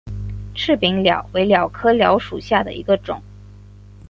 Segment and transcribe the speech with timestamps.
[0.55, 3.21] 翅柄蓼为蓼科蓼属下的一个种。